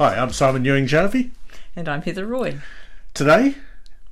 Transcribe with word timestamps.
Hi, 0.00 0.16
I'm 0.16 0.32
Simon 0.32 0.64
Ewing 0.64 0.86
Jarvie. 0.86 1.30
And 1.76 1.86
I'm 1.86 2.00
Heather 2.00 2.26
Roy. 2.26 2.58
Today, 3.12 3.56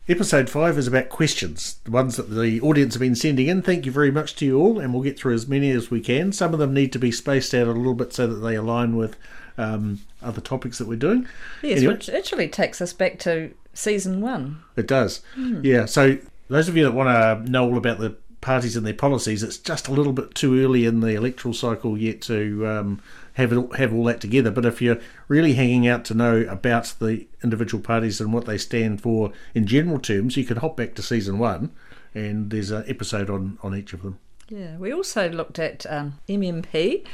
episode 0.06 0.50
5 0.50 0.76
is 0.76 0.86
about 0.86 1.08
questions, 1.08 1.78
the 1.84 1.90
ones 1.90 2.16
that 2.16 2.28
the 2.28 2.60
audience 2.60 2.92
have 2.92 3.00
been 3.00 3.14
sending 3.14 3.46
in. 3.46 3.62
Thank 3.62 3.86
you 3.86 3.92
very 3.92 4.10
much 4.10 4.36
to 4.36 4.44
you 4.44 4.58
all, 4.58 4.78
and 4.78 4.92
we'll 4.92 5.02
get 5.02 5.18
through 5.18 5.32
as 5.32 5.48
many 5.48 5.70
as 5.70 5.90
we 5.90 6.02
can. 6.02 6.30
Some 6.32 6.52
of 6.52 6.58
them 6.58 6.74
need 6.74 6.92
to 6.92 6.98
be 6.98 7.10
spaced 7.10 7.54
out 7.54 7.68
a 7.68 7.72
little 7.72 7.94
bit 7.94 8.12
so 8.12 8.26
that 8.26 8.34
they 8.40 8.54
align 8.54 8.96
with 8.96 9.16
um, 9.56 10.00
other 10.22 10.42
topics 10.42 10.76
that 10.76 10.88
we're 10.88 10.96
doing. 10.96 11.26
Yes, 11.62 11.78
Anyway. 11.78 11.94
which 11.94 12.10
actually 12.10 12.48
takes 12.48 12.82
us 12.82 12.92
back 12.92 13.18
to 13.20 13.54
season 13.72 14.20
one. 14.20 14.60
It 14.76 14.86
does. 14.86 15.22
Yeah, 15.38 15.86
so 15.86 16.18
those 16.48 16.68
of 16.68 16.76
you 16.76 16.84
that 16.84 16.92
want 16.92 17.08
to 17.46 17.50
know 17.50 17.64
all 17.64 17.78
about 17.78 17.98
the 17.98 18.14
parties 18.48 18.76
and 18.78 18.86
their 18.86 18.94
policies, 18.94 19.42
it's 19.42 19.58
just 19.58 19.88
a 19.88 19.92
little 19.92 20.14
bit 20.14 20.34
too 20.34 20.58
early 20.64 20.86
in 20.86 21.00
the 21.00 21.14
electoral 21.14 21.52
cycle 21.52 21.98
yet 21.98 22.22
to 22.22 22.66
um, 22.66 22.98
have 23.34 23.52
it, 23.52 23.76
have 23.76 23.92
all 23.92 24.04
that 24.04 24.22
together. 24.22 24.50
But 24.50 24.64
if 24.64 24.80
you're 24.80 24.98
really 25.28 25.52
hanging 25.52 25.86
out 25.86 26.02
to 26.06 26.14
know 26.14 26.46
about 26.48 26.94
the 26.98 27.26
individual 27.44 27.82
parties 27.82 28.22
and 28.22 28.32
what 28.32 28.46
they 28.46 28.56
stand 28.56 29.02
for 29.02 29.32
in 29.54 29.66
general 29.66 30.00
terms, 30.00 30.38
you 30.38 30.46
can 30.46 30.56
hop 30.56 30.78
back 30.78 30.94
to 30.94 31.02
season 31.02 31.38
one, 31.38 31.72
and 32.14 32.50
there's 32.50 32.70
an 32.70 32.84
episode 32.86 33.28
on, 33.28 33.58
on 33.62 33.76
each 33.76 33.92
of 33.92 34.00
them. 34.00 34.18
Yeah, 34.48 34.78
we 34.78 34.94
also 34.94 35.28
looked 35.28 35.58
at 35.58 35.84
um, 35.84 36.18
MMP 36.26 37.04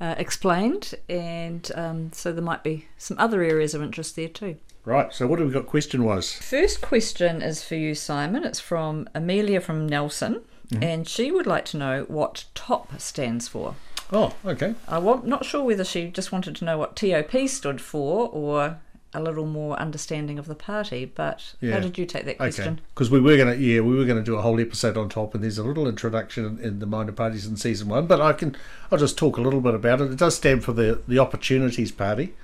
uh, 0.00 0.14
explained, 0.16 0.94
and 1.08 1.72
um, 1.74 2.12
so 2.12 2.32
there 2.32 2.40
might 2.40 2.62
be 2.62 2.86
some 2.98 3.18
other 3.18 3.42
areas 3.42 3.74
of 3.74 3.82
interest 3.82 4.14
there 4.14 4.28
too. 4.28 4.58
Right, 4.84 5.12
so 5.14 5.26
what 5.26 5.38
have 5.38 5.48
we 5.48 5.54
got 5.54 5.66
question 5.66 6.04
wise? 6.04 6.32
First 6.32 6.82
question 6.82 7.40
is 7.40 7.64
for 7.64 7.74
you, 7.74 7.94
Simon. 7.94 8.44
It's 8.44 8.60
from 8.60 9.08
Amelia 9.14 9.60
from 9.60 9.88
Nelson, 9.88 10.42
mm-hmm. 10.68 10.82
and 10.82 11.08
she 11.08 11.30
would 11.30 11.46
like 11.46 11.64
to 11.66 11.78
know 11.78 12.04
what 12.08 12.44
TOP 12.54 13.00
stands 13.00 13.48
for. 13.48 13.76
Oh, 14.12 14.34
okay. 14.44 14.74
I'm 14.86 15.26
not 15.26 15.46
sure 15.46 15.64
whether 15.64 15.84
she 15.84 16.08
just 16.08 16.32
wanted 16.32 16.54
to 16.56 16.64
know 16.66 16.76
what 16.76 16.96
TOP 16.96 17.48
stood 17.48 17.80
for 17.80 18.28
or 18.28 18.78
a 19.14 19.22
little 19.22 19.46
more 19.46 19.78
understanding 19.78 20.38
of 20.38 20.46
the 20.46 20.54
party, 20.54 21.04
but 21.04 21.54
Yeah. 21.60 21.74
how 21.74 21.80
did 21.80 21.96
you 21.96 22.04
take 22.04 22.26
that 22.26 22.36
question? 22.36 22.80
because 22.94 23.10
we 23.10 23.20
were 23.20 23.36
gonna, 23.36 23.54
yeah, 23.54 23.80
we 23.80 23.94
were 23.94 24.04
gonna 24.04 24.22
do 24.22 24.34
a 24.34 24.42
whole 24.42 24.60
episode 24.60 24.96
on 24.98 25.08
top, 25.08 25.34
and 25.34 25.42
there's 25.42 25.56
a 25.56 25.62
little 25.62 25.88
introduction 25.88 26.44
in, 26.44 26.58
in 26.58 26.78
the 26.80 26.86
minor 26.86 27.12
parties 27.12 27.46
in 27.46 27.56
season 27.56 27.88
one. 27.88 28.06
But 28.06 28.20
I 28.20 28.32
can, 28.32 28.56
I'll 28.90 28.98
just 28.98 29.16
talk 29.16 29.36
a 29.38 29.40
little 29.40 29.60
bit 29.60 29.74
about 29.74 30.00
it. 30.00 30.10
It 30.10 30.18
does 30.18 30.34
stand 30.34 30.64
for 30.64 30.72
the 30.72 31.00
the 31.06 31.18
Opportunities 31.20 31.92
Party, 31.92 32.34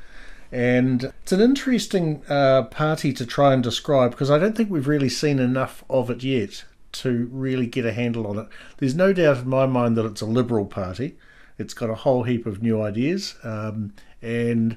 and 0.53 1.05
it's 1.23 1.33
an 1.33 1.41
interesting 1.41 2.23
uh, 2.29 2.65
party 2.65 3.13
to 3.13 3.25
try 3.25 3.55
and 3.55 3.63
describe 3.63 4.11
because 4.11 4.31
I 4.31 4.39
don't 4.39 4.57
think 4.57 4.71
we've 4.71 4.89
really 4.89 5.09
seen 5.09 5.39
enough 5.39 5.85
of 5.89 6.11
it 6.11 6.23
yet 6.23 6.65
to 6.93 7.29
really 7.31 7.67
get 7.67 7.87
a 7.87 7.93
handle 7.93 8.27
on 8.27 8.39
it. 8.39 8.49
There's 8.79 8.95
no 8.95 9.13
doubt 9.13 9.39
in 9.39 9.49
my 9.49 9.67
mind 9.67 9.97
that 9.97 10.07
it's 10.07 10.21
a 10.21 10.27
liberal 10.27 10.67
party. 10.67 11.17
It's 11.59 11.75
got 11.75 11.91
a 11.91 11.95
whole 11.95 12.25
heap 12.25 12.47
of 12.47 12.63
new 12.63 12.83
ideas, 12.83 13.37
um, 13.45 13.93
and 14.23 14.77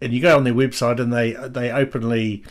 and 0.00 0.12
you 0.12 0.20
go 0.20 0.36
on 0.36 0.44
their 0.44 0.54
website 0.54 1.00
and 1.00 1.12
they 1.12 1.32
they 1.32 1.70
openly 1.70 2.44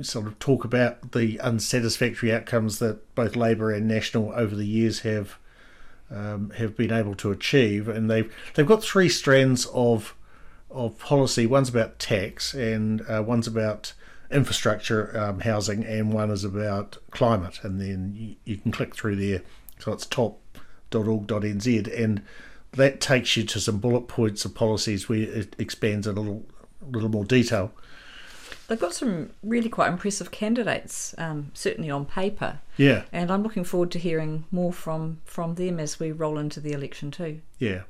sort 0.00 0.26
of 0.26 0.38
talk 0.38 0.64
about 0.64 1.12
the 1.12 1.40
unsatisfactory 1.40 2.32
outcomes 2.32 2.78
that 2.78 3.14
both 3.14 3.34
Labor 3.34 3.72
and 3.72 3.88
National 3.88 4.32
over 4.34 4.54
the 4.54 4.66
years 4.66 5.00
have 5.00 5.38
um, 6.10 6.50
have 6.50 6.76
been 6.76 6.92
able 6.92 7.14
to 7.16 7.30
achieve, 7.30 7.88
and 7.88 8.10
they've 8.10 8.32
they've 8.54 8.66
got 8.66 8.82
three 8.82 9.08
strands 9.08 9.66
of 9.66 10.14
of 10.70 10.98
policy. 10.98 11.46
One's 11.46 11.68
about 11.68 11.98
tax, 11.98 12.54
and 12.54 13.02
uh, 13.08 13.22
one's 13.26 13.46
about 13.46 13.92
infrastructure, 14.30 15.18
um, 15.18 15.40
housing, 15.40 15.84
and 15.84 16.12
one 16.12 16.30
is 16.30 16.44
about 16.44 16.98
climate. 17.10 17.60
And 17.62 17.80
then 17.80 18.12
you, 18.14 18.36
you 18.44 18.56
can 18.58 18.70
click 18.72 18.94
through 18.94 19.16
there, 19.16 19.42
so 19.78 19.92
it's 19.92 20.06
top.org.nz, 20.06 22.02
and 22.04 22.22
that 22.72 23.00
takes 23.00 23.36
you 23.36 23.44
to 23.44 23.60
some 23.60 23.78
bullet 23.78 24.08
points 24.08 24.44
of 24.44 24.54
policies 24.54 25.08
where 25.08 25.20
it 25.20 25.56
expands 25.58 26.06
a 26.06 26.12
little 26.12 26.44
little 26.90 27.08
more 27.08 27.24
detail. 27.24 27.72
They've 28.68 28.78
got 28.78 28.92
some 28.94 29.30
really 29.42 29.70
quite 29.70 29.88
impressive 29.88 30.30
candidates, 30.30 31.14
um, 31.16 31.50
certainly 31.54 31.90
on 31.90 32.04
paper, 32.04 32.60
Yeah. 32.76 33.04
and 33.12 33.30
I'm 33.30 33.42
looking 33.42 33.64
forward 33.64 33.90
to 33.92 33.98
hearing 33.98 34.44
more 34.50 34.72
from 34.74 35.20
from 35.24 35.54
them 35.54 35.80
as 35.80 35.98
we 35.98 36.12
roll 36.12 36.38
into 36.38 36.60
the 36.60 36.72
election 36.72 37.10
too. 37.10 37.40
Yeah. 37.58 37.82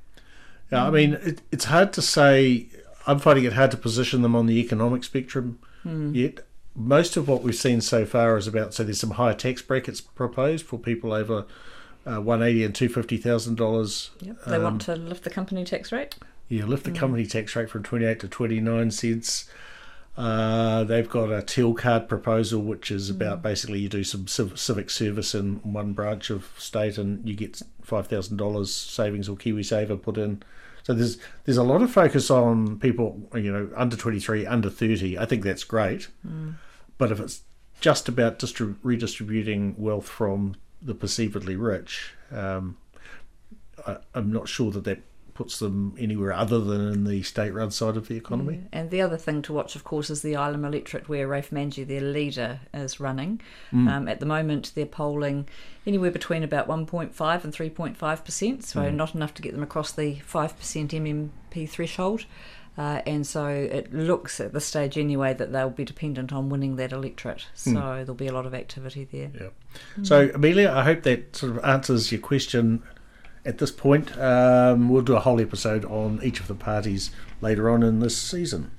Yeah, 0.70 0.86
I 0.86 0.90
mean, 0.90 1.14
it, 1.14 1.40
it's 1.50 1.66
hard 1.66 1.92
to 1.94 2.02
say. 2.02 2.66
I'm 3.06 3.18
finding 3.18 3.44
it 3.44 3.54
hard 3.54 3.70
to 3.70 3.76
position 3.78 4.20
them 4.22 4.36
on 4.36 4.46
the 4.46 4.58
economic 4.58 5.02
spectrum 5.02 5.58
hmm. 5.82 6.14
yet. 6.14 6.40
Most 6.74 7.16
of 7.16 7.26
what 7.26 7.42
we've 7.42 7.54
seen 7.54 7.80
so 7.80 8.04
far 8.04 8.36
is 8.36 8.46
about 8.46 8.74
so 8.74 8.84
there's 8.84 9.00
some 9.00 9.12
higher 9.12 9.34
tax 9.34 9.62
brackets 9.62 10.00
proposed 10.00 10.66
for 10.66 10.78
people 10.78 11.12
over 11.12 11.46
uh, 12.06 12.20
one 12.20 12.42
eighty 12.42 12.64
and 12.64 12.74
two 12.74 12.88
fifty 12.88 13.16
thousand 13.16 13.56
dollars. 13.56 14.10
Yep. 14.20 14.36
They 14.46 14.58
want 14.58 14.88
um, 14.88 14.96
to 14.96 15.02
lift 15.02 15.24
the 15.24 15.30
company 15.30 15.64
tax 15.64 15.90
rate. 15.90 16.16
Yeah, 16.48 16.64
lift 16.64 16.84
the 16.84 16.90
hmm. 16.90 16.96
company 16.96 17.26
tax 17.26 17.56
rate 17.56 17.70
from 17.70 17.82
twenty 17.82 18.04
eight 18.04 18.20
to 18.20 18.28
twenty 18.28 18.60
nine 18.60 18.90
cents. 18.90 19.48
Uh, 20.18 20.82
they've 20.82 21.08
got 21.08 21.30
a 21.30 21.40
teal 21.40 21.72
card 21.74 22.08
proposal, 22.08 22.60
which 22.60 22.90
is 22.90 23.08
about 23.08 23.40
basically 23.40 23.78
you 23.78 23.88
do 23.88 24.02
some 24.02 24.26
civ- 24.26 24.58
civic 24.58 24.90
service 24.90 25.32
in 25.32 25.60
one 25.62 25.92
branch 25.92 26.28
of 26.28 26.50
state 26.58 26.98
and 26.98 27.26
you 27.26 27.36
get 27.36 27.62
five 27.82 28.08
thousand 28.08 28.36
dollars 28.36 28.74
savings 28.74 29.28
or 29.28 29.36
KiwiSaver 29.36 30.02
put 30.02 30.18
in. 30.18 30.42
So 30.82 30.92
there's 30.92 31.18
there's 31.44 31.56
a 31.56 31.62
lot 31.62 31.82
of 31.82 31.92
focus 31.92 32.32
on 32.32 32.80
people, 32.80 33.28
you 33.32 33.52
know, 33.52 33.70
under 33.76 33.94
twenty 33.96 34.18
three, 34.18 34.44
under 34.44 34.68
thirty. 34.68 35.16
I 35.16 35.24
think 35.24 35.44
that's 35.44 35.62
great, 35.62 36.08
but 36.98 37.12
if 37.12 37.20
it's 37.20 37.42
just 37.80 38.08
about 38.08 38.40
distrib- 38.40 38.78
redistributing 38.82 39.76
wealth 39.78 40.08
from 40.08 40.56
the 40.82 40.96
perceivedly 40.96 41.56
rich, 41.56 42.14
um, 42.32 42.76
I, 43.86 43.98
I'm 44.14 44.32
not 44.32 44.48
sure 44.48 44.72
that 44.72 44.82
that 44.82 44.98
puts 45.38 45.60
them 45.60 45.94
anywhere 46.00 46.32
other 46.32 46.58
than 46.58 46.88
in 46.92 47.04
the 47.04 47.22
state-run 47.22 47.70
side 47.70 47.96
of 47.96 48.08
the 48.08 48.16
economy. 48.16 48.60
And 48.72 48.90
the 48.90 49.00
other 49.00 49.16
thing 49.16 49.40
to 49.42 49.52
watch, 49.52 49.76
of 49.76 49.84
course, 49.84 50.10
is 50.10 50.20
the 50.20 50.32
Ilam 50.32 50.66
electorate, 50.66 51.08
where 51.08 51.28
Raf 51.28 51.50
Manji, 51.50 51.86
their 51.86 52.00
leader, 52.00 52.58
is 52.74 52.98
running. 52.98 53.40
Um, 53.72 54.08
at 54.08 54.18
the 54.18 54.26
moment, 54.26 54.72
they're 54.74 54.84
polling 54.84 55.46
anywhere 55.86 56.10
between 56.10 56.42
about 56.42 56.66
1.5 56.66 57.44
and 57.44 57.54
3.5 57.54 58.24
percent, 58.24 58.64
so 58.64 58.90
not 58.90 59.14
enough 59.14 59.32
to 59.34 59.40
get 59.42 59.52
them 59.52 59.62
across 59.62 59.92
the 59.92 60.16
5 60.16 60.58
percent 60.58 60.90
MMP 60.90 61.68
threshold. 61.68 62.24
Uh, 62.76 63.02
and 63.06 63.24
so 63.24 63.46
it 63.46 63.94
looks 63.94 64.40
at 64.40 64.52
this 64.52 64.64
stage 64.64 64.98
anyway 64.98 65.34
that 65.34 65.52
they'll 65.52 65.70
be 65.70 65.84
dependent 65.84 66.32
on 66.32 66.48
winning 66.48 66.74
that 66.76 66.90
electorate. 66.90 67.46
So 67.54 67.72
there'll 67.72 68.14
be 68.14 68.26
a 68.26 68.32
lot 68.32 68.46
of 68.46 68.54
activity 68.54 69.04
there. 69.04 69.30
Yeah. 69.40 70.04
So, 70.04 70.30
Amelia, 70.34 70.70
I 70.70 70.82
hope 70.82 71.04
that 71.04 71.36
sort 71.36 71.52
of 71.52 71.64
answers 71.64 72.10
your 72.10 72.20
question 72.20 72.82
at 73.48 73.58
this 73.58 73.72
point. 73.72 74.16
Um, 74.18 74.88
we'll 74.88 75.02
do 75.02 75.16
a 75.16 75.20
whole 75.20 75.40
episode 75.40 75.84
on 75.86 76.20
each 76.22 76.38
of 76.38 76.46
the 76.46 76.54
parties 76.54 77.10
later 77.40 77.70
on 77.70 77.82
in 77.82 78.00
this 78.00 78.16
season. 78.16 78.70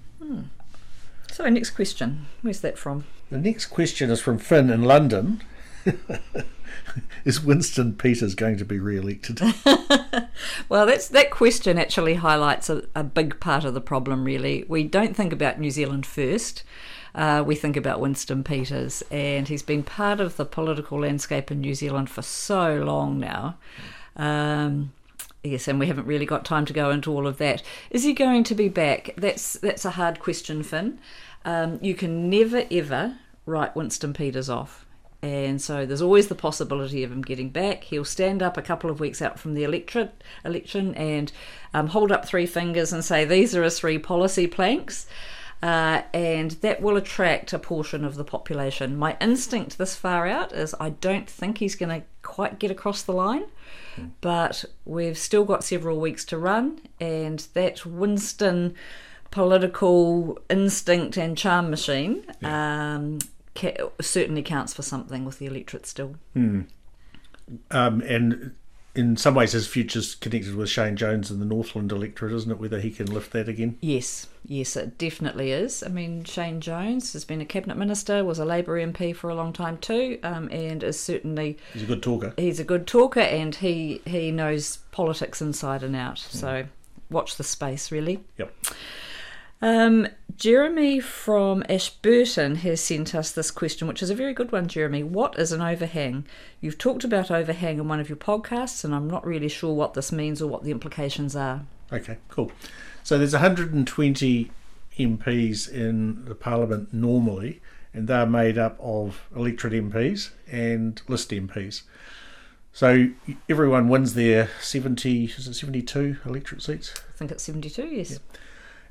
So 1.31 1.47
next 1.47 1.71
question, 1.71 2.27
where's 2.41 2.59
that 2.61 2.77
from? 2.77 3.05
The 3.31 3.37
next 3.37 3.67
question 3.67 4.09
is 4.11 4.19
from 4.19 4.37
Finn 4.37 4.69
in 4.69 4.83
London. 4.83 5.41
is 7.25 7.41
Winston 7.41 7.93
Peters 7.93 8.35
going 8.35 8.57
to 8.57 8.65
be 8.65 8.79
re-elected? 8.79 9.41
Well, 10.69 10.85
that's 10.85 11.07
that 11.09 11.31
question 11.31 11.77
actually 11.77 12.15
highlights 12.15 12.69
a, 12.69 12.83
a 12.95 13.03
big 13.03 13.39
part 13.39 13.65
of 13.65 13.73
the 13.73 13.81
problem. 13.81 14.23
Really, 14.23 14.65
we 14.67 14.83
don't 14.83 15.15
think 15.15 15.33
about 15.33 15.59
New 15.59 15.71
Zealand 15.71 16.05
First. 16.05 16.63
Uh, 17.13 17.43
we 17.45 17.55
think 17.55 17.75
about 17.75 17.99
Winston 17.99 18.43
Peters, 18.43 19.03
and 19.09 19.47
he's 19.47 19.63
been 19.63 19.83
part 19.83 20.19
of 20.19 20.37
the 20.37 20.45
political 20.45 20.99
landscape 21.01 21.51
in 21.51 21.59
New 21.59 21.73
Zealand 21.73 22.09
for 22.09 22.21
so 22.21 22.75
long 22.75 23.19
now. 23.19 23.57
Um, 24.19 24.93
yes, 25.43 25.67
and 25.67 25.79
we 25.79 25.87
haven't 25.87 26.05
really 26.05 26.25
got 26.25 26.45
time 26.45 26.65
to 26.65 26.73
go 26.73 26.91
into 26.91 27.11
all 27.11 27.25
of 27.25 27.37
that. 27.37 27.63
Is 27.89 28.03
he 28.03 28.13
going 28.13 28.43
to 28.43 28.53
be 28.53 28.69
back? 28.69 29.11
That's 29.17 29.53
that's 29.53 29.85
a 29.85 29.91
hard 29.91 30.19
question, 30.19 30.61
Finn. 30.61 30.99
Um, 31.45 31.79
you 31.81 31.95
can 31.95 32.29
never 32.29 32.65
ever 32.69 33.17
write 33.45 33.75
Winston 33.75 34.13
Peters 34.13 34.49
off. 34.49 34.85
And 35.21 35.61
so 35.61 35.85
there's 35.85 36.01
always 36.01 36.27
the 36.27 36.35
possibility 36.35 37.03
of 37.03 37.11
him 37.11 37.21
getting 37.21 37.49
back. 37.49 37.83
He'll 37.85 38.05
stand 38.05 38.41
up 38.41 38.55
a 38.55 38.61
couple 38.61 38.89
of 38.89 39.01
weeks 39.01 39.21
out 39.21 39.37
from 39.37 39.53
the 39.53 39.63
electorate, 39.63 40.23
election 40.45 40.95
and 40.95 41.31
um, 41.73 41.87
hold 41.87 42.11
up 42.11 42.25
three 42.25 42.45
fingers 42.45 42.93
and 42.93 43.03
say, 43.03 43.25
These 43.25 43.53
are 43.55 43.63
his 43.63 43.79
three 43.79 43.97
policy 43.97 44.47
planks. 44.47 45.07
Uh, 45.61 46.03
and 46.13 46.51
that 46.61 46.81
will 46.81 46.95
attract 46.95 47.51
a 47.51 47.59
portion 47.59 48.05
of 48.05 48.15
the 48.15 48.23
population. 48.23 48.95
My 48.95 49.17
instinct 49.19 49.77
this 49.77 49.93
far 49.95 50.25
out 50.25 50.53
is 50.53 50.73
I 50.79 50.91
don't 50.91 51.29
think 51.29 51.57
he's 51.57 51.75
going 51.75 51.89
to 52.01 52.07
quite 52.21 52.59
get 52.59 52.71
across 52.71 53.03
the 53.03 53.11
line, 53.11 53.43
but 54.21 54.63
we've 54.85 55.17
still 55.17 55.43
got 55.43 55.63
several 55.65 55.99
weeks 55.99 56.23
to 56.25 56.37
run, 56.37 56.79
and 57.01 57.39
that 57.53 57.85
Winston 57.85 58.73
political 59.31 60.39
instinct 60.49 61.17
and 61.17 61.37
charm 61.37 61.69
machine 61.69 62.23
um, 62.41 63.19
ca- 63.53 63.89
certainly 63.99 64.41
counts 64.41 64.73
for 64.73 64.81
something 64.81 65.25
with 65.25 65.39
the 65.39 65.45
electorate 65.45 65.85
still. 65.85 66.15
um, 67.71 68.01
and 68.01 68.55
in 68.95 69.15
some 69.17 69.35
ways, 69.35 69.51
his 69.51 69.67
future's 69.67 70.15
connected 70.15 70.55
with 70.55 70.69
Shane 70.69 70.95
Jones 70.95 71.29
and 71.31 71.41
the 71.41 71.45
Northland 71.45 71.91
electorate, 71.91 72.33
isn't 72.33 72.51
it? 72.51 72.59
Whether 72.59 72.79
he 72.79 72.91
can 72.91 73.05
lift 73.13 73.31
that 73.33 73.47
again. 73.47 73.77
Yes, 73.81 74.27
yes, 74.45 74.75
it 74.75 74.97
definitely 74.97 75.51
is. 75.51 75.83
I 75.83 75.87
mean, 75.89 76.23
Shane 76.23 76.59
Jones 76.59 77.13
has 77.13 77.23
been 77.23 77.39
a 77.39 77.45
cabinet 77.45 77.77
minister, 77.77 78.23
was 78.25 78.39
a 78.39 78.45
Labor 78.45 78.77
MP 78.83 79.15
for 79.15 79.29
a 79.29 79.35
long 79.35 79.53
time 79.53 79.77
too, 79.77 80.19
um, 80.23 80.49
and 80.51 80.83
is 80.83 80.99
certainly 80.99 81.57
He's 81.73 81.83
a 81.83 81.87
good 81.87 82.01
talker. 82.03 82.33
he's 82.37 82.59
a 82.59 82.63
good 82.63 82.87
talker 82.87 83.19
and 83.21 83.55
he 83.55 84.01
he 84.05 84.31
knows 84.31 84.77
politics 84.91 85.41
inside 85.41 85.83
and 85.83 85.95
out. 85.95 86.17
So 86.17 86.65
watch 87.09 87.37
the 87.37 87.43
space 87.43 87.91
really. 87.91 88.23
Yep. 88.37 88.53
Um, 89.61 90.07
Jeremy 90.39 91.01
from 91.01 91.65
Ashburton 91.67 92.55
has 92.55 92.79
sent 92.79 93.13
us 93.13 93.29
this 93.29 93.51
question, 93.51 93.89
which 93.89 94.01
is 94.01 94.09
a 94.09 94.15
very 94.15 94.33
good 94.33 94.53
one, 94.53 94.69
Jeremy. 94.69 95.03
What 95.03 95.37
is 95.37 95.51
an 95.51 95.61
overhang? 95.61 96.25
You've 96.61 96.77
talked 96.77 97.03
about 97.03 97.29
overhang 97.29 97.77
in 97.77 97.89
one 97.89 97.99
of 97.99 98.07
your 98.07 98.15
podcasts, 98.15 98.85
and 98.85 98.95
I'm 98.95 99.09
not 99.09 99.27
really 99.27 99.49
sure 99.49 99.73
what 99.73 99.95
this 99.95 100.13
means 100.13 100.41
or 100.41 100.47
what 100.47 100.63
the 100.63 100.71
implications 100.71 101.35
are. 101.35 101.65
Okay, 101.91 102.19
cool. 102.29 102.53
So 103.03 103.17
there's 103.17 103.33
120 103.33 104.51
MPs 104.97 105.69
in 105.69 106.23
the 106.23 106.35
Parliament 106.35 106.93
normally, 106.93 107.61
and 107.93 108.07
they're 108.07 108.25
made 108.25 108.57
up 108.57 108.77
of 108.79 109.27
electorate 109.35 109.73
MPs 109.73 110.29
and 110.49 111.01
list 111.09 111.31
MPs. 111.31 111.81
So 112.71 113.09
everyone 113.49 113.89
wins 113.89 114.13
their 114.13 114.49
70, 114.61 115.25
is 115.25 115.49
it 115.49 115.53
72 115.55 116.15
electorate 116.25 116.61
seats? 116.61 116.93
I 117.09 117.17
think 117.17 117.31
it's 117.31 117.43
72, 117.43 117.87
yes. 117.87 118.19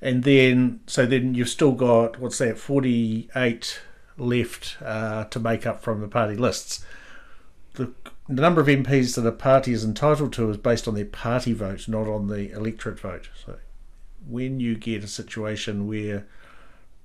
And 0.00 0.24
then, 0.24 0.80
so 0.86 1.06
then 1.06 1.34
you've 1.34 1.48
still 1.48 1.72
got, 1.72 2.18
what's 2.18 2.38
that, 2.38 2.58
48 2.58 3.80
left 4.16 4.76
uh, 4.82 5.24
to 5.24 5.40
make 5.40 5.66
up 5.66 5.82
from 5.82 6.00
the 6.00 6.08
party 6.08 6.36
lists. 6.36 6.84
The, 7.74 7.92
the 8.28 8.42
number 8.42 8.60
of 8.60 8.66
MPs 8.66 9.14
that 9.14 9.26
a 9.26 9.32
party 9.32 9.72
is 9.72 9.84
entitled 9.84 10.32
to 10.34 10.50
is 10.50 10.56
based 10.56 10.86
on 10.86 10.94
their 10.94 11.04
party 11.04 11.52
vote, 11.52 11.88
not 11.88 12.08
on 12.08 12.28
the 12.28 12.50
electorate 12.52 13.00
vote. 13.00 13.28
So 13.44 13.56
when 14.26 14.60
you 14.60 14.76
get 14.76 15.04
a 15.04 15.08
situation 15.08 15.86
where 15.86 16.26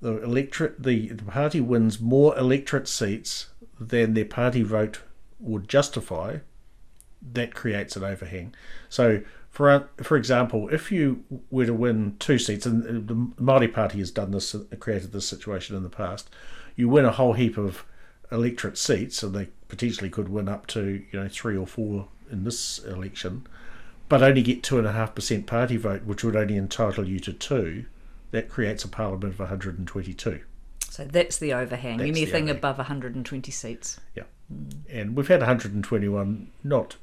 the 0.01 0.21
electorate, 0.21 0.83
the, 0.83 1.09
the 1.09 1.23
party 1.23 1.61
wins 1.61 1.99
more 1.99 2.37
electorate 2.37 2.87
seats 2.87 3.47
than 3.79 4.13
their 4.13 4.25
party 4.25 4.61
vote 4.61 5.01
would 5.39 5.67
justify, 5.67 6.39
that 7.31 7.53
creates 7.53 7.95
an 7.95 8.03
overhang. 8.03 8.53
So, 8.89 9.21
for 9.53 9.87
for 10.01 10.17
example, 10.17 10.67
if 10.69 10.91
you 10.91 11.23
were 11.51 11.67
to 11.67 11.75
win 11.75 12.15
two 12.17 12.39
seats, 12.39 12.65
and 12.65 13.07
the 13.07 13.13
Māori 13.41 13.71
Party 13.71 13.99
has 13.99 14.09
done 14.09 14.31
this, 14.31 14.55
created 14.79 15.11
this 15.13 15.27
situation 15.27 15.75
in 15.75 15.83
the 15.83 15.89
past, 15.89 16.27
you 16.75 16.89
win 16.89 17.05
a 17.05 17.11
whole 17.11 17.33
heap 17.33 17.55
of 17.55 17.85
electorate 18.31 18.79
seats, 18.79 19.21
and 19.21 19.35
they 19.35 19.49
potentially 19.67 20.09
could 20.09 20.27
win 20.27 20.49
up 20.49 20.65
to 20.67 21.03
you 21.11 21.19
know 21.19 21.27
three 21.29 21.55
or 21.55 21.67
four 21.67 22.07
in 22.31 22.45
this 22.45 22.79
election, 22.79 23.45
but 24.09 24.23
only 24.23 24.41
get 24.41 24.63
two 24.63 24.79
and 24.79 24.87
a 24.87 24.91
half 24.91 25.13
percent 25.13 25.45
party 25.45 25.77
vote, 25.77 26.03
which 26.03 26.23
would 26.23 26.35
only 26.35 26.57
entitle 26.57 27.07
you 27.07 27.19
to 27.19 27.31
two. 27.31 27.85
That 28.31 28.49
creates 28.49 28.83
a 28.83 28.87
parliament 28.87 29.35
of 29.35 29.39
122. 29.39 30.39
So 30.89 31.05
that's 31.05 31.37
the 31.37 31.53
overhang. 31.53 31.99
That's 31.99 32.09
Anything 32.09 32.45
overhang. 32.45 32.57
above 32.57 32.77
120 32.79 33.51
seats. 33.51 33.99
Yeah, 34.15 34.23
and 34.89 35.15
we've 35.15 35.27
had 35.27 35.41
121, 35.41 36.47
not 36.63 36.95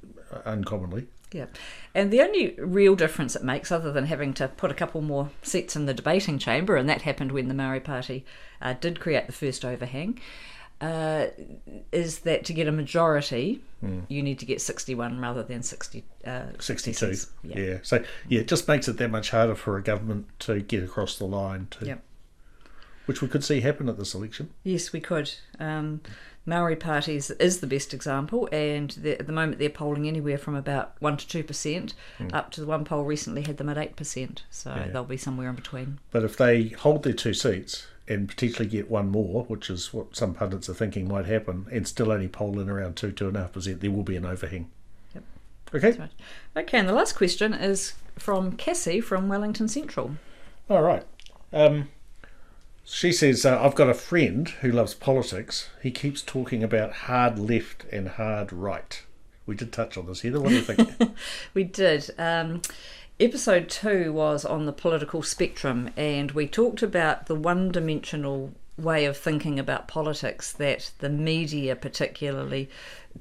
uncommonly. 0.44 1.06
Yeah. 1.32 1.46
And 1.94 2.12
the 2.12 2.22
only 2.22 2.54
real 2.58 2.96
difference 2.96 3.36
it 3.36 3.44
makes, 3.44 3.70
other 3.70 3.92
than 3.92 4.06
having 4.06 4.34
to 4.34 4.48
put 4.48 4.70
a 4.70 4.74
couple 4.74 5.00
more 5.00 5.30
seats 5.42 5.76
in 5.76 5.86
the 5.86 5.94
debating 5.94 6.38
chamber, 6.38 6.76
and 6.76 6.88
that 6.88 7.02
happened 7.02 7.32
when 7.32 7.48
the 7.48 7.54
Maori 7.54 7.80
Party 7.80 8.24
uh, 8.60 8.74
did 8.80 9.00
create 9.00 9.26
the 9.26 9.32
first 9.32 9.64
overhang, 9.64 10.18
uh, 10.80 11.26
is 11.92 12.20
that 12.20 12.44
to 12.46 12.52
get 12.52 12.66
a 12.66 12.72
majority, 12.72 13.62
you 14.08 14.22
need 14.22 14.38
to 14.38 14.46
get 14.46 14.60
61 14.60 15.20
rather 15.20 15.42
than 15.42 15.62
60, 15.62 16.04
uh, 16.26 16.46
62. 16.58 16.92
66. 17.14 17.32
Yeah. 17.44 17.78
So, 17.82 18.04
yeah, 18.28 18.40
it 18.40 18.48
just 18.48 18.68
makes 18.68 18.88
it 18.88 18.96
that 18.98 19.10
much 19.10 19.30
harder 19.30 19.54
for 19.54 19.76
a 19.78 19.82
government 19.82 20.26
to 20.40 20.60
get 20.60 20.82
across 20.82 21.18
the 21.18 21.26
line, 21.26 21.68
to, 21.72 21.86
Yeah. 21.86 21.94
Which 23.10 23.20
we 23.20 23.26
could 23.26 23.42
see 23.42 23.60
happen 23.60 23.88
at 23.88 23.98
this 23.98 24.14
election. 24.14 24.48
Yes, 24.62 24.92
we 24.92 25.00
could. 25.00 25.34
Um, 25.58 26.00
Maori 26.46 26.76
parties 26.76 27.28
is 27.32 27.58
the 27.58 27.66
best 27.66 27.92
example, 27.92 28.48
and 28.52 28.96
at 29.04 29.26
the 29.26 29.32
moment 29.32 29.58
they're 29.58 29.68
polling 29.68 30.06
anywhere 30.06 30.38
from 30.38 30.54
about 30.54 30.92
one 31.00 31.16
to 31.16 31.26
two 31.26 31.42
percent, 31.42 31.92
up 32.32 32.52
to 32.52 32.60
the 32.60 32.68
one 32.68 32.84
poll 32.84 33.02
recently 33.02 33.42
had 33.42 33.56
them 33.56 33.68
at 33.68 33.76
eight 33.76 33.96
percent. 33.96 34.44
So 34.48 34.72
Yeah. 34.72 34.86
they'll 34.92 35.02
be 35.02 35.16
somewhere 35.16 35.48
in 35.48 35.56
between. 35.56 35.98
But 36.12 36.22
if 36.22 36.36
they 36.36 36.68
hold 36.68 37.02
their 37.02 37.12
two 37.12 37.34
seats 37.34 37.88
and 38.06 38.28
potentially 38.28 38.68
get 38.68 38.88
one 38.88 39.08
more, 39.08 39.42
which 39.48 39.68
is 39.70 39.92
what 39.92 40.14
some 40.14 40.32
pundits 40.34 40.68
are 40.68 40.74
thinking 40.74 41.08
might 41.08 41.26
happen, 41.26 41.66
and 41.72 41.88
still 41.88 42.12
only 42.12 42.28
poll 42.28 42.60
in 42.60 42.70
around 42.70 42.94
two, 42.96 43.10
two 43.10 43.26
and 43.26 43.36
a 43.36 43.40
half 43.40 43.52
percent, 43.54 43.80
there 43.80 43.90
will 43.90 44.04
be 44.04 44.14
an 44.14 44.24
overhang. 44.24 44.70
Yep. 45.16 45.24
Okay. 45.74 45.90
Right. 45.98 46.10
Okay, 46.58 46.78
and 46.78 46.88
the 46.88 46.92
last 46.92 47.14
question 47.16 47.54
is 47.54 47.94
from 48.16 48.52
Cassie 48.52 49.00
from 49.00 49.28
Wellington 49.28 49.66
Central. 49.66 50.12
All 50.68 50.82
right. 50.82 51.02
Um, 51.52 51.88
she 52.90 53.12
says, 53.12 53.46
uh, 53.46 53.62
I've 53.62 53.76
got 53.76 53.88
a 53.88 53.94
friend 53.94 54.48
who 54.48 54.72
loves 54.72 54.94
politics. 54.94 55.70
He 55.80 55.90
keeps 55.92 56.22
talking 56.22 56.64
about 56.64 56.92
hard 56.92 57.38
left 57.38 57.84
and 57.92 58.08
hard 58.08 58.52
right. 58.52 59.02
We 59.46 59.54
did 59.54 59.72
touch 59.72 59.96
on 59.96 60.06
this, 60.06 60.22
Heather. 60.22 60.40
What 60.40 60.50
do 60.50 60.56
you 60.56 60.62
think? 60.62 60.90
We 61.54 61.64
did. 61.64 62.10
Um, 62.18 62.62
episode 63.18 63.68
two 63.68 64.12
was 64.12 64.44
on 64.44 64.66
the 64.66 64.72
political 64.72 65.22
spectrum, 65.22 65.90
and 65.96 66.32
we 66.32 66.48
talked 66.48 66.82
about 66.82 67.26
the 67.26 67.34
one 67.34 67.70
dimensional 67.70 68.52
way 68.82 69.04
of 69.04 69.16
thinking 69.16 69.58
about 69.58 69.88
politics 69.88 70.52
that 70.52 70.90
the 70.98 71.08
media 71.08 71.76
particularly 71.76 72.68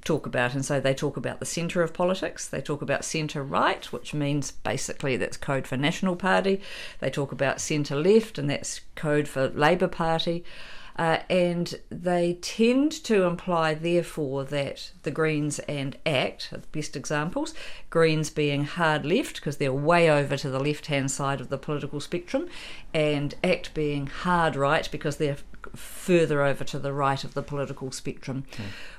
talk 0.03 0.25
about. 0.25 0.53
And 0.53 0.63
so 0.63 0.79
they 0.79 0.93
talk 0.93 1.17
about 1.17 1.39
the 1.39 1.45
centre 1.45 1.81
of 1.81 1.93
politics, 1.93 2.47
they 2.47 2.61
talk 2.61 2.81
about 2.81 3.05
centre 3.05 3.43
right, 3.43 3.85
which 3.91 4.13
means 4.13 4.51
basically 4.51 5.17
that's 5.17 5.37
code 5.37 5.67
for 5.67 5.77
National 5.77 6.15
Party, 6.15 6.61
they 6.99 7.09
talk 7.09 7.31
about 7.31 7.61
centre 7.61 7.95
left, 7.95 8.37
and 8.37 8.49
that's 8.49 8.81
code 8.95 9.27
for 9.27 9.49
Labour 9.49 9.87
Party. 9.87 10.43
Uh, 10.99 11.21
and 11.29 11.79
they 11.89 12.33
tend 12.41 12.91
to 12.91 13.23
imply, 13.23 13.73
therefore, 13.73 14.43
that 14.43 14.91
the 15.03 15.11
Greens 15.11 15.57
and 15.59 15.97
ACT 16.05 16.49
are 16.51 16.57
the 16.57 16.67
best 16.73 16.97
examples. 16.97 17.53
Greens 17.89 18.29
being 18.29 18.65
hard 18.65 19.05
left 19.05 19.35
because 19.35 19.55
they're 19.57 19.71
way 19.71 20.11
over 20.11 20.35
to 20.35 20.49
the 20.49 20.59
left 20.59 20.87
hand 20.87 21.09
side 21.09 21.39
of 21.39 21.47
the 21.47 21.57
political 21.57 22.01
spectrum, 22.01 22.49
and 22.93 23.33
ACT 23.45 23.73
being 23.73 24.07
hard 24.07 24.57
right 24.57 24.89
because 24.91 25.15
they're 25.15 25.37
further 25.75 26.43
over 26.43 26.63
to 26.63 26.79
the 26.79 26.93
right 26.93 27.23
of 27.23 27.33
the 27.33 27.41
political 27.43 27.91
spectrum. 27.91 28.45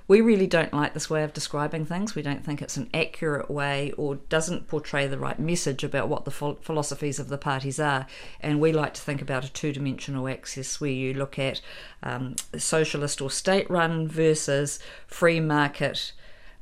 We 0.08 0.20
really 0.20 0.46
don't 0.46 0.72
like 0.72 0.92
this 0.92 1.08
way 1.08 1.22
of 1.22 1.32
describing 1.32 1.84
things. 1.84 2.14
We 2.14 2.22
don't 2.22 2.44
think 2.44 2.60
it's 2.60 2.76
an 2.76 2.90
accurate 2.92 3.50
way 3.50 3.92
or 3.96 4.16
doesn't 4.16 4.66
portray 4.66 5.06
the 5.06 5.18
right 5.18 5.38
message 5.38 5.84
about 5.84 6.08
what 6.08 6.24
the 6.24 6.30
phil- 6.30 6.58
philosophies 6.62 7.18
of 7.18 7.28
the 7.28 7.38
parties 7.38 7.78
are. 7.78 8.06
And 8.40 8.60
we 8.60 8.72
like 8.72 8.94
to 8.94 9.00
think 9.00 9.22
about 9.22 9.44
a 9.44 9.52
two 9.52 9.72
dimensional 9.72 10.28
axis 10.28 10.80
where 10.80 10.90
you 10.90 11.14
look 11.14 11.38
at 11.38 11.60
um, 12.02 12.36
socialist 12.56 13.20
or 13.20 13.30
state 13.30 13.70
run 13.70 14.08
versus 14.08 14.78
free 15.06 15.40
market 15.40 16.12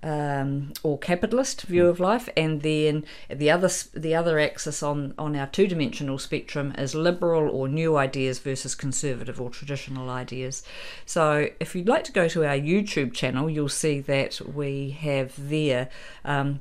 um, 0.02 0.72
or 0.82 0.98
capitalist 0.98 1.62
view 1.62 1.88
of 1.88 1.98
life, 1.98 2.28
and 2.36 2.62
then 2.62 3.04
the 3.28 3.50
other 3.50 3.68
the 3.94 4.14
other 4.14 4.38
axis 4.38 4.82
on 4.82 5.14
on 5.18 5.34
our 5.34 5.46
two 5.46 5.66
dimensional 5.66 6.18
spectrum 6.18 6.72
is 6.78 6.94
liberal 6.94 7.50
or 7.50 7.68
new 7.68 7.96
ideas 7.96 8.38
versus 8.38 8.74
conservative 8.74 9.40
or 9.40 9.50
traditional 9.50 10.08
ideas. 10.08 10.62
So, 11.04 11.48
if 11.58 11.74
you'd 11.74 11.88
like 11.88 12.04
to 12.04 12.12
go 12.12 12.28
to 12.28 12.44
our 12.44 12.56
YouTube 12.56 13.12
channel, 13.12 13.50
you'll 13.50 13.68
see 13.68 14.00
that 14.00 14.40
we 14.54 14.90
have 14.90 15.34
there. 15.48 15.88
Um, 16.24 16.60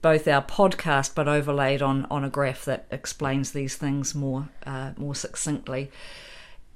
both 0.00 0.26
our 0.26 0.42
podcast, 0.42 1.14
but 1.14 1.28
overlaid 1.28 1.82
on, 1.82 2.06
on 2.10 2.24
a 2.24 2.30
graph 2.30 2.64
that 2.64 2.86
explains 2.90 3.52
these 3.52 3.76
things 3.76 4.14
more 4.14 4.48
uh, 4.64 4.92
more 4.96 5.14
succinctly 5.14 5.90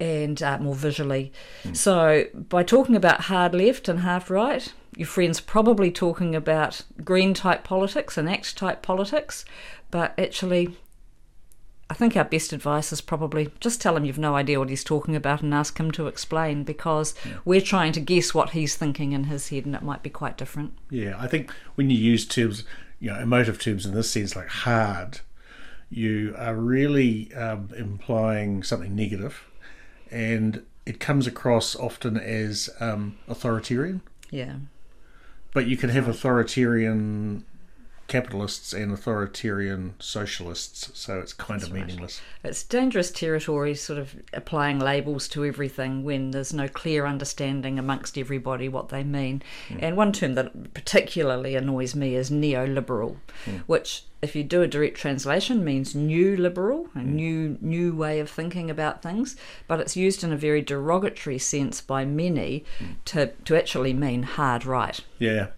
and 0.00 0.42
uh, 0.42 0.58
more 0.58 0.74
visually. 0.74 1.32
So, 1.72 2.26
by 2.34 2.62
talking 2.62 2.96
about 2.96 3.22
hard 3.22 3.54
left 3.54 3.88
and 3.88 4.00
half 4.00 4.30
right, 4.30 4.72
your 4.96 5.06
friend's 5.06 5.40
probably 5.40 5.90
talking 5.90 6.34
about 6.34 6.82
green 7.02 7.34
type 7.34 7.64
politics 7.64 8.16
and 8.16 8.28
act 8.28 8.56
type 8.56 8.82
politics, 8.82 9.44
but 9.90 10.18
actually, 10.18 10.76
I 11.90 11.94
think 11.94 12.16
our 12.16 12.24
best 12.24 12.52
advice 12.52 12.92
is 12.92 13.00
probably 13.00 13.50
just 13.60 13.80
tell 13.80 13.96
him 13.96 14.04
you've 14.04 14.18
no 14.18 14.36
idea 14.36 14.58
what 14.58 14.70
he's 14.70 14.84
talking 14.84 15.14
about 15.14 15.42
and 15.42 15.52
ask 15.52 15.78
him 15.78 15.90
to 15.92 16.06
explain 16.06 16.64
because 16.64 17.14
we're 17.44 17.60
trying 17.60 17.92
to 17.92 18.00
guess 18.00 18.34
what 18.34 18.50
he's 18.50 18.76
thinking 18.76 19.12
in 19.12 19.24
his 19.24 19.48
head 19.48 19.66
and 19.66 19.74
it 19.74 19.82
might 19.82 20.02
be 20.02 20.10
quite 20.10 20.38
different. 20.38 20.74
Yeah, 20.90 21.14
I 21.18 21.26
think 21.26 21.50
when 21.74 21.90
you 21.90 21.98
use 21.98 22.26
terms, 22.26 22.64
you 23.00 23.10
know, 23.10 23.18
emotive 23.18 23.58
terms 23.58 23.84
in 23.84 23.94
this 23.94 24.10
sense, 24.10 24.34
like 24.34 24.48
hard, 24.48 25.20
you 25.90 26.34
are 26.38 26.54
really 26.54 27.32
um, 27.34 27.68
implying 27.76 28.62
something 28.62 28.96
negative, 28.96 29.44
and 30.10 30.64
it 30.86 31.00
comes 31.00 31.26
across 31.26 31.76
often 31.76 32.16
as 32.16 32.70
um, 32.80 33.18
authoritarian. 33.28 34.00
Yeah. 34.30 34.54
But 35.54 35.66
you 35.66 35.78
can 35.78 35.88
have 35.88 36.06
authoritarian 36.08 37.44
capitalists 38.14 38.72
and 38.72 38.92
authoritarian 38.92 39.92
socialists, 39.98 40.88
so 40.94 41.18
it's 41.18 41.32
kind 41.32 41.64
of 41.64 41.72
meaningless. 41.72 42.20
It's 42.44 42.62
dangerous 42.62 43.10
territory, 43.10 43.74
sort 43.74 43.98
of 43.98 44.14
applying 44.32 44.78
labels 44.78 45.26
to 45.30 45.44
everything 45.44 46.04
when 46.04 46.30
there's 46.30 46.52
no 46.52 46.68
clear 46.68 47.06
understanding 47.06 47.76
amongst 47.76 48.16
everybody 48.16 48.68
what 48.68 48.90
they 48.90 49.02
mean. 49.02 49.42
Hmm. 49.66 49.78
And 49.80 49.96
one 49.96 50.12
term 50.12 50.34
that 50.34 50.74
particularly 50.74 51.56
annoys 51.56 51.96
me 51.96 52.14
is 52.14 52.30
neoliberal, 52.30 53.16
hmm. 53.46 53.56
which, 53.66 54.04
if 54.22 54.36
you 54.36 54.44
do 54.44 54.62
a 54.62 54.68
direct 54.68 54.96
translation, 54.96 55.64
means 55.64 55.96
new 55.96 56.36
liberal, 56.36 56.90
a 56.94 57.00
hmm. 57.00 57.16
new 57.16 57.58
new 57.60 57.96
way 57.96 58.20
of 58.20 58.30
thinking 58.30 58.70
about 58.70 59.02
things. 59.02 59.34
But 59.66 59.80
it's 59.80 59.96
used 59.96 60.22
in 60.22 60.32
a 60.32 60.36
very 60.36 60.62
derogatory 60.62 61.38
sense 61.38 61.80
by 61.80 62.04
many 62.04 62.64
to 63.06 63.32
to 63.44 63.56
actually 63.56 63.92
mean 63.92 64.22
hard 64.22 64.64
right. 64.64 65.00
Yeah. 65.18 65.48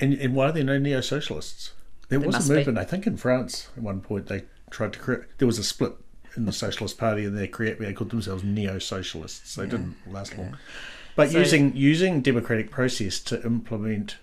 And, 0.00 0.14
and 0.14 0.34
why 0.34 0.48
are 0.48 0.52
there 0.52 0.64
no 0.64 0.78
neo 0.78 1.00
socialists? 1.00 1.72
There, 2.08 2.18
was 2.18 2.34
must 2.34 2.48
a 2.48 2.52
be. 2.52 2.56
movement, 2.58 2.78
I 2.78 2.84
think, 2.84 3.06
in 3.06 3.16
France 3.16 3.68
at 3.76 3.82
one 3.82 4.00
point. 4.00 4.26
They 4.26 4.44
tried 4.70 4.92
to 4.94 4.98
create. 4.98 5.22
There 5.38 5.46
was 5.46 5.58
a 5.58 5.64
split 5.64 5.92
in 6.36 6.44
the 6.46 6.52
Socialist 6.52 6.98
Party, 6.98 7.24
and 7.24 7.36
they 7.36 7.46
create 7.46 7.78
they 7.78 7.92
called 7.92 8.10
themselves 8.10 8.42
neo-socialists. 8.42 9.54
They 9.54 9.64
Yeah. 9.64 9.70
didn't 9.70 9.96
last 10.10 10.36
long. 10.36 10.56
But 11.16 11.30
So- 11.30 11.38
using 11.38 11.76
using 11.76 12.20
democratic 12.22 12.70
process 12.70 13.20
to 13.20 13.42
implement 13.44 14.16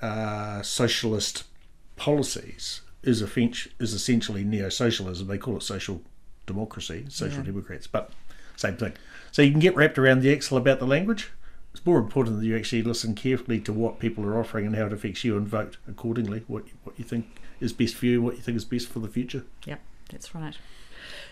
uh, 0.00 0.62
socialist 0.62 1.44
policies 1.96 2.80
is 3.02 3.22
is 3.22 3.92
essentially 3.92 4.44
neo-socialism. 4.44 5.26
They 5.26 5.38
call 5.38 5.56
it 5.56 5.62
social 5.62 6.02
democracy, 6.46 7.06
social 7.08 7.38
Yeah. 7.38 7.44
democrats, 7.46 7.86
but 7.86 8.10
same 8.56 8.76
thing. 8.76 8.92
So 9.32 9.42
you 9.42 9.50
can 9.50 9.60
get 9.60 9.74
wrapped 9.76 9.98
around 9.98 10.20
the 10.20 10.32
axle 10.32 10.56
about 10.58 10.78
the 10.78 10.86
language. 10.86 11.30
It's 11.74 11.84
more 11.84 11.98
important 11.98 12.38
that 12.38 12.46
you 12.46 12.56
actually 12.56 12.82
listen 12.82 13.14
carefully 13.14 13.60
to 13.60 13.72
what 13.72 13.98
people 13.98 14.24
are 14.24 14.38
offering 14.38 14.64
and 14.64 14.76
how 14.76 14.86
it 14.86 14.92
affects 14.92 15.24
you, 15.24 15.36
and 15.36 15.46
vote 15.46 15.76
accordingly. 15.88 16.44
What 16.46 16.64
what 16.84 16.96
you 16.96 17.04
think 17.04 17.26
is 17.60 17.72
best 17.72 17.96
for 17.96 18.06
you, 18.06 18.22
what 18.22 18.36
you 18.36 18.42
think 18.42 18.56
is 18.56 18.64
best 18.64 18.88
for 18.88 19.00
the 19.00 19.08
future. 19.08 19.44
Yep, 19.66 19.80
that's 20.08 20.34
right. 20.34 20.56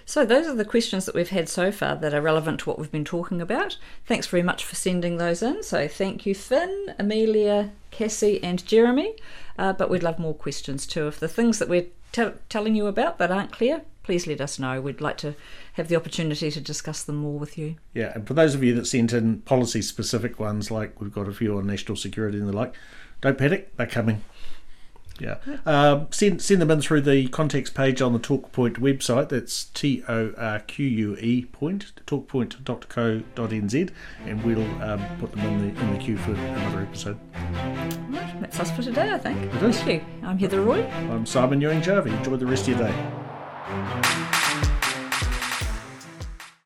So, 0.04 0.26
those 0.26 0.49
are 0.49 0.54
the 0.54 0.64
questions 0.64 1.06
that 1.06 1.14
we've 1.14 1.30
had 1.30 1.49
so 1.49 1.70
far 1.70 1.94
that 1.94 2.12
are 2.12 2.20
relevant 2.20 2.61
to 2.61 2.68
what 2.68 2.78
we've 2.78 2.90
been 2.90 3.04
talking 3.04 3.40
about. 3.40 3.78
Thanks 4.04 4.26
very 4.26 4.42
much 4.42 4.64
for 4.64 4.75
sending 4.75 5.16
those 5.16 5.42
in. 5.42 5.62
So, 5.62 5.87
thank 5.87 6.26
you, 6.26 6.34
Finn, 6.34 6.94
Amelia, 6.99 7.70
Cassie, 7.92 8.42
and 8.42 8.66
Jeremy. 8.66 9.14
Uh, 9.56 9.72
but 9.72 9.90
we'd 9.90 10.02
love 10.02 10.18
more 10.18 10.34
questions 10.34 10.87
too. 10.87 11.06
If 11.06 11.20
the 11.20 11.28
things 11.28 11.61
that 11.61 11.68
we're 11.68 11.87
tell 12.11 12.34
telling 12.49 12.75
you 12.75 12.88
about 12.88 13.18
that 13.18 13.30
aren't 13.30 13.52
clear, 13.52 13.82
please 14.02 14.26
let 14.26 14.40
us 14.40 14.59
know. 14.59 14.80
We'd 14.80 15.00
like 15.00 15.18
to 15.18 15.35
have 15.75 15.88
the 15.88 15.97
opportunity 15.97 16.50
to 16.50 16.61
discuss 16.61 17.02
them 17.02 17.16
more 17.16 17.38
with 17.38 17.56
you. 17.56 17.76
Yeah, 17.94 18.12
and 18.14 18.26
for 18.26 18.35
those 18.35 18.54
of 18.54 18.62
you 18.62 18.75
that 18.75 18.87
sent 18.87 19.12
in 19.12 19.40
policy 19.42 19.82
specific 19.82 20.38
ones, 20.38 20.71
like 20.71 21.00
we've 21.00 21.12
got 21.12 21.28
a 21.28 21.32
few 21.32 21.56
on 21.56 21.66
national 21.66 21.97
security 21.97 22.38
and 22.38 22.49
the 22.49 22.52
like, 22.52 22.75
don't 23.21 23.38
panic, 23.38 23.76
they're 23.76 23.87
coming. 23.87 24.23
Yeah, 25.21 25.37
um, 25.66 26.09
send 26.11 26.42
send 26.42 26.61
them 26.61 26.71
in 26.71 26.80
through 26.80 27.02
the 27.02 27.28
context 27.28 27.75
page 27.75 28.00
on 28.02 28.12
the 28.12 28.18
TorquePoint 28.18 28.78
website. 28.78 29.28
That's 29.28 29.64
T 29.64 30.02
O 30.09 30.32
R 30.37 30.59
Q 30.61 30.87
U 30.87 31.16
E 31.21 31.44
point 31.44 31.92
torquepoint.co.nz, 32.06 33.90
and 34.26 34.42
we'll 34.42 34.82
um, 34.82 35.04
put 35.21 35.30
them 35.30 35.40
in 35.40 35.75
the 35.75 35.80
in 35.80 35.92
the 35.92 35.99
queue 35.99 36.16
for 36.16 36.32
another 36.32 36.80
episode. 36.80 37.18
Right, 38.09 38.40
that's 38.40 38.59
us 38.59 38.71
for 38.73 38.82
today, 38.82 39.12
I 39.12 39.18
think. 39.18 39.38
It 39.54 39.62
is. 39.62 39.80
Thank 39.82 40.02
you. 40.02 40.26
I'm 40.26 40.38
Heather 40.38 40.62
Roy. 40.62 40.82
I'm 40.87 41.26
Simon 41.26 41.61
Ewing 41.61 41.82
Jarvie. 41.82 42.11
Enjoy 42.11 42.37
the 42.37 42.47
rest 42.47 42.66
of 42.68 42.78
your 42.80 42.88
day. 42.88 43.32
Thank 43.73 44.17
you. 44.19 44.22